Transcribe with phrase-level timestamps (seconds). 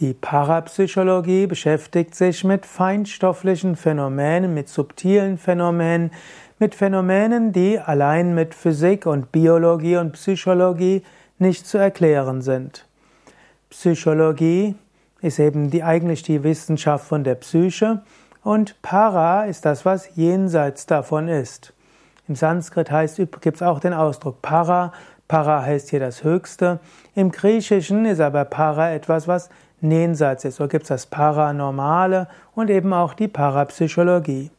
[0.00, 6.10] Die Parapsychologie beschäftigt sich mit feinstofflichen Phänomenen, mit subtilen Phänomenen,
[6.58, 11.04] mit Phänomenen, die allein mit Physik und Biologie und Psychologie
[11.38, 12.88] nicht zu erklären sind.
[13.70, 14.74] Psychologie
[15.20, 18.02] ist eben die, eigentlich die Wissenschaft von der Psyche
[18.42, 21.72] und Para ist das, was jenseits davon ist.
[22.26, 22.90] Im Sanskrit
[23.40, 24.92] gibt es auch den Ausdruck Para.
[25.28, 26.80] Para heißt hier das Höchste.
[27.14, 29.50] Im Griechischen ist aber Para etwas, was
[29.90, 30.56] jenseits ist.
[30.56, 34.50] So gibt es das Paranormale und eben auch die Parapsychologie.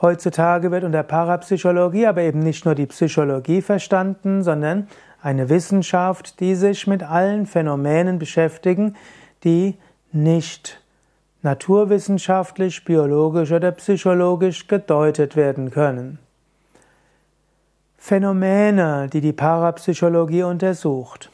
[0.00, 4.88] Heutzutage wird unter Parapsychologie aber eben nicht nur die Psychologie verstanden, sondern
[5.22, 8.94] eine Wissenschaft, die sich mit allen Phänomenen beschäftigen,
[9.42, 9.76] die
[10.12, 10.80] nicht
[11.42, 16.18] naturwissenschaftlich, biologisch oder psychologisch gedeutet werden können.
[17.96, 21.30] Phänomene, die die Parapsychologie untersucht.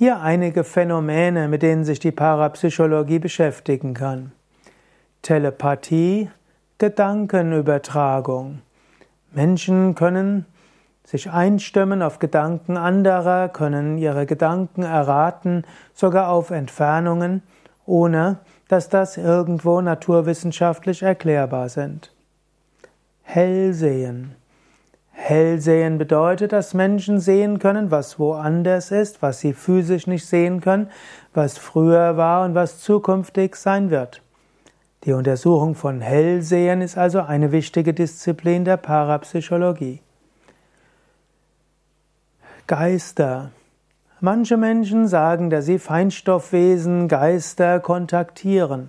[0.00, 4.32] Hier einige Phänomene, mit denen sich die Parapsychologie beschäftigen kann.
[5.20, 6.30] Telepathie,
[6.78, 8.62] Gedankenübertragung.
[9.30, 10.46] Menschen können
[11.04, 17.42] sich einstimmen auf Gedanken anderer, können ihre Gedanken erraten, sogar auf Entfernungen,
[17.84, 22.10] ohne dass das irgendwo naturwissenschaftlich erklärbar sind.
[23.20, 24.34] Hellsehen.
[25.22, 30.90] Hellsehen bedeutet, dass Menschen sehen können, was woanders ist, was sie physisch nicht sehen können,
[31.34, 34.22] was früher war und was zukünftig sein wird.
[35.04, 40.00] Die Untersuchung von Hellsehen ist also eine wichtige Disziplin der Parapsychologie.
[42.66, 43.50] Geister.
[44.20, 48.88] Manche Menschen sagen, dass sie Feinstoffwesen, Geister kontaktieren.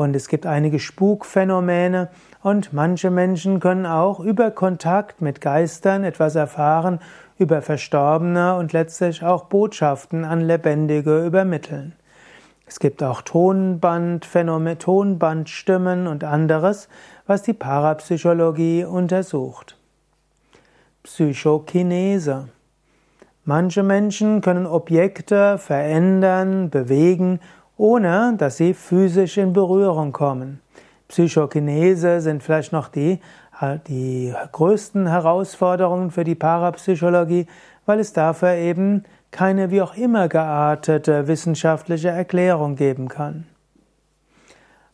[0.00, 2.08] Und es gibt einige Spukphänomene
[2.42, 7.00] und manche Menschen können auch über Kontakt mit Geistern etwas erfahren,
[7.36, 11.92] über Verstorbene und letztlich auch Botschaften an Lebendige übermitteln.
[12.64, 16.88] Es gibt auch Tonbandphänomene, Tonbandstimmen und anderes,
[17.26, 19.76] was die Parapsychologie untersucht.
[21.02, 22.48] Psychokinese.
[23.44, 27.40] Manche Menschen können Objekte verändern, bewegen
[27.80, 30.60] ohne dass sie physisch in Berührung kommen.
[31.08, 33.20] Psychokinese sind vielleicht noch die,
[33.88, 37.46] die größten Herausforderungen für die Parapsychologie,
[37.86, 43.46] weil es dafür eben keine wie auch immer geartete wissenschaftliche Erklärung geben kann.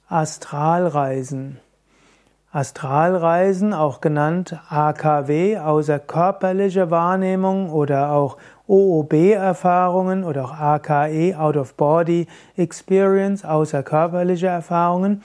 [0.09, 1.59] Astralreisen.
[2.53, 8.37] Astralreisen, auch genannt AKW, außerkörperliche Wahrnehmung oder auch
[8.69, 15.23] OOB-Erfahrungen oder auch AKE, Out of Body Experience, außerkörperliche Erfahrungen,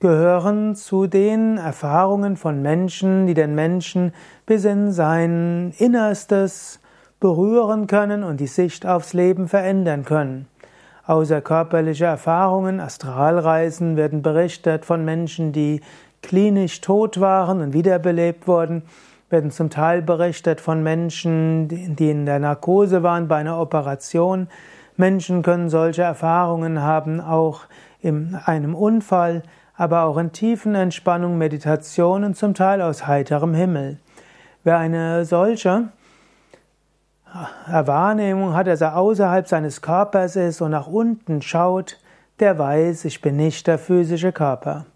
[0.00, 4.12] gehören zu den Erfahrungen von Menschen, die den Menschen
[4.44, 6.80] bis in sein Innerstes
[7.20, 10.46] berühren können und die Sicht aufs Leben verändern können.
[11.06, 15.80] Außerkörperliche Erfahrungen, Astralreisen werden berichtet von Menschen, die
[16.20, 18.82] klinisch tot waren und wiederbelebt wurden
[19.28, 24.48] werden zum Teil berichtet von Menschen, die in der Narkose waren bei einer Operation.
[24.96, 27.62] Menschen können solche Erfahrungen haben, auch
[28.00, 29.42] in einem Unfall,
[29.76, 33.98] aber auch in tiefen Entspannung, Meditation und zum Teil aus heiterem Himmel.
[34.64, 35.88] Wer eine solche
[37.68, 41.98] Wahrnehmung hat, dass er außerhalb seines Körpers ist und nach unten schaut,
[42.40, 44.86] der weiß, ich bin nicht der physische Körper.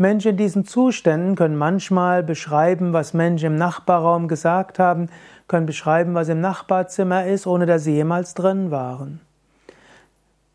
[0.00, 5.10] Menschen in diesen Zuständen können manchmal beschreiben, was Menschen im Nachbarraum gesagt haben,
[5.46, 9.20] können beschreiben, was im Nachbarzimmer ist, ohne dass sie jemals drin waren.